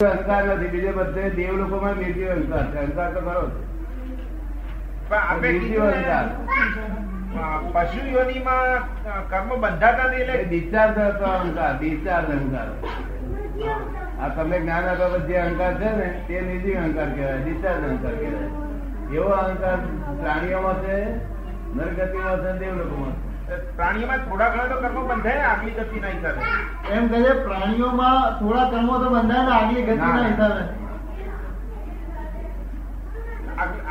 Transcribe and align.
અહંકાર 0.00 0.44
નથી 0.44 0.70
બીજે 0.70 0.92
બધે 0.92 1.24
દેવ 1.30 1.56
લોકોમાં 1.56 1.96
નિર્જીવ 1.96 2.30
અહંકાર 2.30 2.64
છે 2.70 2.78
અહંકાર 2.78 3.10
તો 3.14 3.20
ખરો 3.26 3.42
છે 3.50 3.60
પશુ 7.74 8.00
યોનિમાં 8.14 8.80
કર્મ 9.30 9.50
બંધાતા 9.62 10.08
નહીં 10.10 10.22
એટલે? 10.22 10.44
ડિસ્ચાર્જ 10.44 10.96
હતો 10.98 11.26
અહંકાર 11.26 11.72
ડિસ્ચાર્જ 11.78 12.28
અહંકાર. 12.36 12.68
આ 14.22 14.28
તમને 14.28 14.56
જ્ઞાન 14.60 14.88
આપ્યા 14.92 15.20
જે 15.28 15.36
અહંકાર 15.42 15.72
છે 15.80 15.88
ને 15.98 16.06
તે 16.26 16.36
નિર્જીવ 16.48 16.76
અહંકાર 16.82 17.08
કહેવાય 17.10 17.38
ડિસ્ચાર્જ 17.44 17.82
અહંકાર 17.90 18.14
કહેવાય. 18.14 18.50
એવો 19.14 19.28
અહંકાર 19.42 19.78
પ્રાણીઓમાં 20.20 20.78
છે 20.84 20.96
નરગતિમાં 21.76 22.38
છે 22.42 22.50
દેવલોકોમાં 22.58 23.14
છે. 23.20 23.33
પ્રાણીઓમાં 23.48 24.18
થોડા 24.18 24.48
ઘણા 24.48 24.66
તો 24.66 24.76
કર્મો 24.80 25.00
બંધાય 25.08 25.34
ને 25.34 25.44
આગલી 25.44 25.70
ગતિના 25.70 26.08
હિસાબે. 26.08 26.40
એમ 26.92 27.08
કહે 27.08 27.22
છે 27.22 27.32
પ્રાણીઓમાં 27.44 28.38
થોડા 28.40 28.70
કર્મો 28.70 28.98
તો 28.98 29.10
બંધાય 29.10 29.42
ને 29.42 29.52
આગલી 29.52 29.82
ગતિના 29.82 30.16
ના. 30.16 30.28
હિસાબે. 30.28 30.62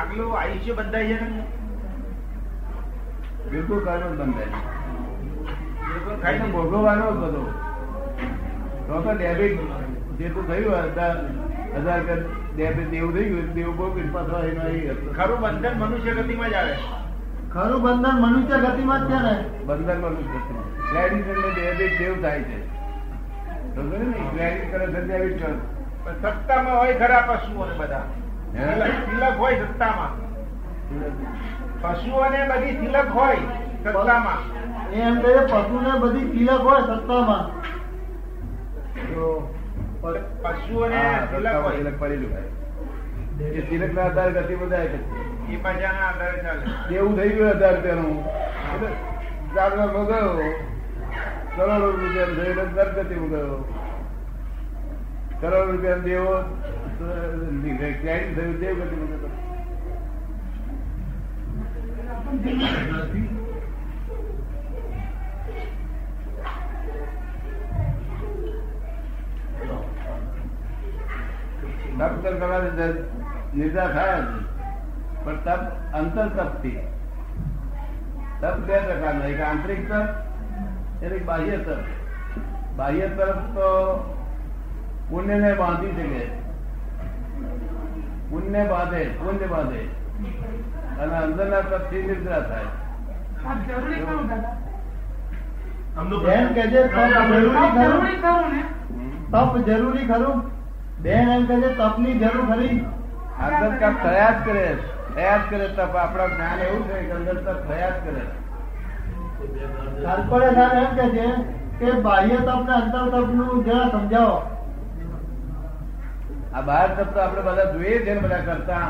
આગલું 0.00 0.38
આયુષ્ય 0.38 0.72
બંધાય 0.72 1.04
છે 1.04 1.20
ને? 1.20 1.42
બિલકુલ 3.50 3.84
કર્મ 3.84 4.16
બંધાય 4.16 4.46
બિલકુલ 5.88 6.16
ખાઈને 6.22 6.46
ભોગવવાનો 6.46 7.10
જ 7.10 7.14
બધો. 7.14 7.42
તો 8.86 9.02
તો 9.02 9.12
ડેબિટ 9.12 10.34
તો 10.34 10.42
થયું 10.42 10.74
હજાર 10.94 11.16
હજાર 11.76 12.00
કર 12.00 12.18
દેવ 12.56 12.94
એવું 12.94 13.14
થઈ 13.14 13.28
ગયું 13.28 13.54
દેવ 13.54 13.76
બહુ 13.76 13.92
કૃપા 13.92 14.22
થવા 14.22 14.44
એનો 14.44 15.12
ખરું 15.12 15.40
બંધન 15.40 15.78
મનુષ્ય 15.78 16.12
ગતિમાં 16.14 16.50
જ 16.50 16.54
આવે. 16.54 16.74
ખરું 17.52 17.82
બંધન 17.82 18.20
મનુષ્ય 18.20 18.58
ગતિમાં 18.58 19.00
જ 19.00 19.10
છે 19.10 19.14
ને? 19.14 19.58
બંધનમાં 19.64 20.10
નું 20.10 20.24
થતું. 20.24 20.90
ક્રેડિટ 20.90 21.26
એટલે 21.26 21.50
ડેબિટ 21.54 21.98
દેવ 21.98 22.22
થાય 22.22 22.42
છે. 22.42 22.66
સમજો 23.74 23.98
ને? 23.98 24.36
ક્રેડિટ 24.36 24.72
કરે 24.72 24.86
છે 24.86 25.00
ડેબિટ 25.06 25.42
કરે. 25.42 25.54
સત્તામાં 26.22 26.78
હોય 26.78 26.94
ખરા 26.94 27.20
પશુઓને 27.20 27.78
બધા. 27.78 28.02
તિલક- 28.82 29.36
હોય 29.38 29.54
સત્તામાં. 29.54 30.30
પશુઓને 31.80 32.48
બધી 32.48 32.76
તિલક 32.76 33.08
હોય 33.12 33.36
સત્તામાં. 33.84 34.60
એમ 34.90 35.20
કહે 35.20 35.38
પશુને 35.44 35.98
બધી 35.98 36.30
તિલક 36.30 36.60
હોય 36.60 36.80
સત્તામાં. 36.80 37.60
પશુઓને 40.42 41.18
તિલક 41.36 41.54
હોય. 41.54 41.76
તિલક 41.76 42.00
પડેલું. 42.00 42.60
એ 43.40 43.60
તિલક 43.60 43.94
ના 43.94 44.02
આધારે 44.02 44.30
ગતિ 44.30 44.54
બધાય 44.54 44.88
એવું 46.96 47.14
થઈ 47.16 47.32
ગયું 47.36 47.58
હજાર 47.60 47.74
રૂપિયાનું 47.74 48.18
જાગરણ 49.54 49.90
ગયો 50.10 50.32
કરોડો 51.54 51.76
રૂપિયા 51.84 52.34
થયું, 52.36 52.48
એટલે 52.50 52.64
દરગતિ 52.76 53.16
ગયો 53.32 53.56
કરોડ 55.40 55.68
રૂપિયા 55.70 56.04
દેવો 56.06 56.34
થયું, 58.36 58.54
દેવગતિ 58.60 58.96
ગયો 59.00 59.28
તપ 72.00 72.12
કર 72.22 72.34
કરવાથી 72.40 72.92
નિર્જા 73.58 73.88
થાય. 73.96 74.20
પણ 75.24 75.36
તપ 75.36 75.60
અંતર 75.94 76.26
તપથી 76.26 76.78
તપ 78.40 78.58
બે 78.58 78.78
પ્રકારનો. 78.78 79.24
એક 79.24 79.40
આંતરિક 79.40 79.88
તપ 79.88 79.94
અને 79.94 81.16
એક 81.16 81.26
બાહ્ય 81.26 81.56
તપ. 81.56 81.76
બાહ્ય 82.76 83.08
તરફ 83.08 83.36
તો 83.36 83.66
પુણ્યને 85.10 85.54
બાંધી 85.54 85.90
શકે. 85.92 86.26
પુણ્ય 88.30 88.64
બાંધે 88.64 89.04
પુણ્ય 89.04 89.46
બાંધે. 89.46 90.00
અને 91.00 91.18
અંદરના 91.18 91.60
તપથી 91.60 92.02
નિદ્રા 92.02 92.40
થાય. 92.40 92.64
બેન 96.24 96.46
કે 96.46 96.62
છે 96.62 96.82
તપ 96.82 96.96
જરૂરી 96.96 97.50
ખરું? 97.50 98.02
હમ. 98.94 99.32
તપ 99.32 99.58
જરૂરી 99.58 100.06
ખરું? 100.06 100.50
બેન 101.02 101.28
એમ 101.28 101.46
કે 101.46 101.60
છે 101.60 101.74
તપની 101.74 102.14
જરૂર 102.14 102.46
ખરી. 102.46 102.84
આંતર 103.40 103.76
કાપ 103.76 103.92
થયા 104.02 104.30
જ 104.30 104.44
કરે 104.44 104.76
થયા 105.14 105.42
કરે 105.50 105.66
તપ 105.78 105.94
આપણા 106.02 106.28
જ્ઞાન 106.34 106.60
એવું 106.66 106.82
છે 106.88 106.96
કે 107.06 107.12
અંદર 107.18 107.36
તપ 107.46 107.58
થયા 107.68 107.98
કરે. 108.04 108.22
તાત્પર્ય 110.04 110.50
સાહેબ 110.58 110.74
એમ 110.82 110.90
કે 110.98 111.06
છે 111.16 111.26
કે 111.80 111.88
બાહ્ય 112.06 112.38
તપ 112.48 112.60
ને 112.68 112.74
અંતર 112.80 113.04
તપનું 113.14 113.62
જરા 113.68 113.86
સમજાવો. 113.94 114.36
આ 116.54 116.62
બહાર 116.68 116.88
તપ 116.96 117.08
તો 117.14 117.18
આપણે 117.20 117.42
બધા 117.46 117.70
જોઈએ 117.72 117.96
છે 118.04 118.12
ને 118.14 118.20
બધા 118.26 118.42
કરતા. 118.48 118.88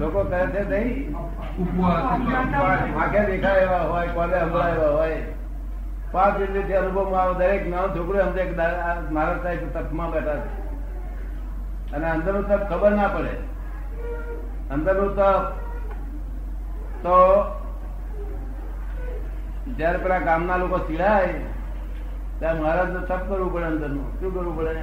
લોકો 0.00 0.20
કરે 0.30 0.46
છે 0.54 0.62
નહીં? 0.70 1.16
આંખે 3.00 3.20
દેખાય 3.30 3.60
એવા 3.66 3.84
હોય 3.90 4.08
કોલે 4.16 4.36
હમણાં 4.38 4.70
એવા 4.76 4.92
હોય. 4.98 5.20
પાંચ 6.12 6.36
રીતે 6.54 6.74
અનુભવમાં 6.80 7.22
આવે 7.22 7.34
દરેક 7.40 7.62
નાનો 7.70 7.88
છોકરો 7.96 8.18
સમજે 8.24 8.44
મારા 9.16 9.38
સાહેબ 9.42 9.62
તપમાં 9.76 10.10
બેઠા 10.12 10.40
છે. 10.42 10.50
અને 11.94 12.06
અંદરનું 12.14 12.44
તપ 12.48 12.62
ખબર 12.70 12.92
ના 12.98 13.10
પડે. 13.16 13.34
અંદરનું 14.70 15.16
તપ 15.16 15.58
તો 17.02 17.44
જયારે 19.76 19.98
પેલા 19.98 20.18
ગામના 20.18 20.56
લોકો 20.56 20.78
ચીડાય 20.78 21.26
ત્યારે 22.38 22.60
મહારાજ 22.60 22.96
તપ 22.96 23.28
કરવું 23.28 23.54
પડે 23.54 23.64
અંદરનું. 23.64 24.20
શું 24.20 24.34
કરવું 24.34 24.56
પડે? 24.56 24.82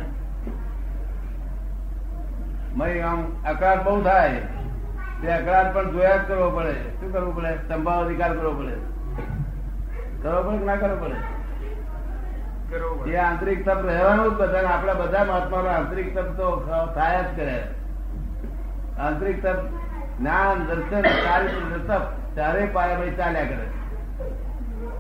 મય 2.76 3.00
આમ 3.00 3.24
અકળાટ 3.46 3.84
બહુ 3.84 4.02
થાય. 4.02 4.42
તે 5.22 5.32
અકળાટ 5.32 5.74
પણ 5.74 5.92
જોયા 5.92 6.18
જ 6.18 6.28
કરવો 6.28 6.50
પડે. 6.50 6.74
શું 6.74 7.14
કરવું 7.14 7.36
પડે? 7.36 7.56
સંભાવ 7.56 8.06
અધિકાર 8.06 8.34
કરવો 8.34 8.52
પડે. 8.52 8.76
કરવો 10.24 10.44
પડે 10.44 10.58
કે 10.58 10.66
ના 10.66 10.76
કરવો 10.76 11.06
પડે. 11.06 11.36
એ 13.12 13.16
આંતરિક 13.16 13.66
તપ 13.66 13.78
રહેવાનું 13.86 14.32
જ 14.32 14.34
બધા 14.34 14.68
આપણા 14.68 14.94
બધા 14.94 15.24
મહાત્માનો 15.24 15.70
આંતરિક 15.70 16.16
તપ 16.16 16.26
તો 16.26 16.70
થાય 16.96 17.24
જ 17.24 17.26
કરે. 17.36 17.68
આંતરિક 19.00 19.46
તપ, 19.46 19.56
જ્ઞાન, 20.20 20.66
દર્શન, 20.66 21.02
ચારિત્ર 21.02 21.78
તપ 21.88 22.36
ચારે 22.36 22.66
પાયા 22.66 22.96
ભાઈ 22.96 23.10
ચાલ્યા 23.10 23.44
કરે 23.44 23.68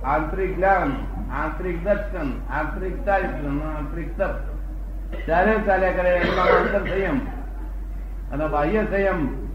આંતરિક 0.03 0.55
જ્ઞાન, 0.55 0.91
આંતરિક 1.31 1.83
દર્શન, 1.83 2.43
આંતરિક 2.45 3.05
ચારિત્ર 3.05 3.49
આંતરિક 3.77 4.17
તપ. 4.17 4.29
ચારે 5.27 5.57
ચાલ્યા 5.65 5.91
કરે, 5.91 6.09
એમાં 6.09 6.45
અંતર 6.45 6.89
સંયમ. 6.89 7.19
અને 8.31 8.47
બાહ્ય 8.47 8.85
સંયમ, 8.85 9.47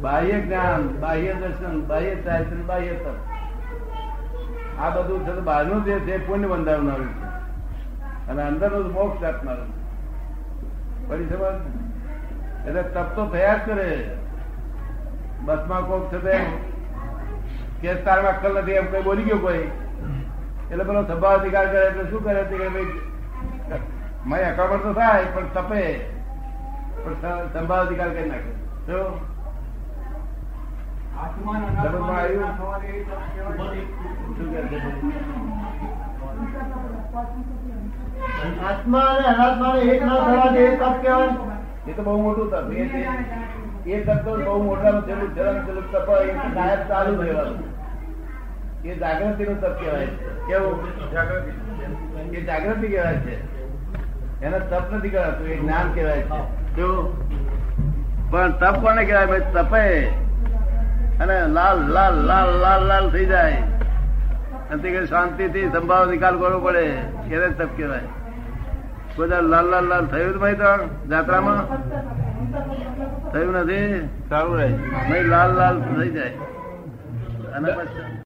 બાહ્ય 0.00 0.40
જ્ઞાન, 0.40 0.88
બાહ્ય 0.88 1.34
દર્શન, 1.34 1.86
બાહ્ય 1.86 2.14
ચારિત્ર, 2.14 2.56
બાહ્ય 2.56 2.92
તપ. 2.92 3.16
આ 4.80 4.90
બધું 4.90 5.26
છે 5.26 5.40
બહારનું 5.40 5.84
જે 5.84 5.98
છે 5.98 6.26
પુણ્ય 6.26 6.46
બંધાવનારું 6.46 7.08
છે. 7.08 7.28
અને 8.30 8.42
અંદરનું 8.42 8.92
મોક્ષ 8.92 9.24
આપનારું 9.24 9.66
છે. 9.66 9.88
સમજ 11.08 11.87
એટલે 12.68 12.82
તપ 12.94 13.08
તો 13.16 13.22
થયા 13.34 13.58
જ 13.58 13.60
કરે. 13.68 13.90
બસમાં 15.44 15.82
કોક 15.88 16.04
છે 16.12 16.18
તે 16.24 16.34
કે 17.82 17.94
તારમાં 18.06 18.32
અક્કલ 18.32 18.52
નથી 18.60 18.78
એમ 18.80 18.86
કઈ 18.92 19.02
બોલી 19.02 19.26
ગયો 19.28 19.40
કોઈ. 19.44 19.64
એટલે 20.70 20.84
પેલો 20.84 21.02
સભા 21.10 21.34
અધિકાર 21.38 21.66
કરે 21.72 21.82
એટલે 21.86 22.04
શું 22.10 22.22
કરે 22.24 22.42
કે 22.50 22.56
ભાઈ 22.74 22.92
મેં 24.26 24.42
અકળામણ 24.50 24.84
તો 24.84 24.90
થાય 25.00 25.32
પણ 25.34 25.48
તપે. 25.56 25.82
પણ 27.02 27.50
સંભાવ 27.52 27.82
અધિકાર 27.86 28.10
કરી 28.14 28.30
નાખે. 28.30 28.52
છે? 28.86 28.98
આત્મા 31.18 31.54
અને 39.12 39.26
અનાત્મા 39.26 39.76
એક 39.92 40.02
ના 40.08 40.20
થવા 40.26 40.50
દે 40.56 40.64
તપ 40.76 40.94
કહેવાય. 41.02 41.57
એ 41.88 41.92
તો 41.92 42.02
બહુ 42.02 42.22
મોટું 42.22 42.50
તપ. 42.50 42.72
એ 42.72 42.88
છે- 42.88 44.00
તપ 44.00 44.24
તો 44.24 44.36
બહુ 44.44 44.62
મોટા 44.62 44.90
તપ 44.90 46.22
એ 46.22 46.32
કાયમ 46.32 46.88
ચાલુ 46.88 47.22
જ 47.22 47.26
એ 48.86 48.98
જાગૃતિ 48.98 49.44
નું 49.44 49.60
તપ 49.60 49.68
કહેવાય 49.68 50.06
છે. 50.06 50.28
કેવું? 50.46 50.88
એ 52.32 52.42
જાગૃતિ 52.42 52.88
કહેવાય 52.88 53.14
છે. 53.14 53.58
એને 54.42 54.58
તપ 54.58 54.94
નથી 54.94 55.08
કહેવાતું, 55.08 55.46
એ 55.46 55.56
જ્ઞાન 55.56 55.94
કહેવાય 55.94 56.22
છે. 56.22 56.74
કેવું? 56.76 57.28
પણ 58.30 58.52
તપ 58.52 58.80
કોને 58.80 59.04
કહેવાય? 59.04 59.26
ભાઈ, 59.26 59.40
તપે. 59.40 60.06
અને 61.18 61.46
લાલ 61.46 61.88
લાલ 61.88 62.14
લાલ 62.14 62.58
લાલ 62.58 62.86
લાલ 62.86 63.10
થઈ 63.10 63.26
જાય. 63.26 63.62
શાંતિથી 65.06 65.68
સંભાવ 65.68 66.10
નિકાલ 66.10 66.38
કરવો 66.38 66.60
પડે. 66.60 66.84
એને 67.32 67.48
તપ 67.48 67.76
કહેવાય. 67.76 68.00
દાડો 69.26 69.48
લાલ 69.48 69.66
લાલ 69.66 69.84
લાલ 69.84 70.06
થયું 70.06 70.38
ભાઈ 70.38 70.54
તો 70.54 70.88
જાત્રામાં? 71.10 71.62
થયું 73.32 73.54
નથી? 73.54 74.08
સારું 74.28 74.56
રહે. 74.56 74.68
નહીં 75.10 75.22
લાલ 75.22 75.54
લાલ 75.54 75.80
થઈ 75.80 76.10
જાય. 76.10 76.28
અને 77.56 77.72
પછી? 77.72 78.17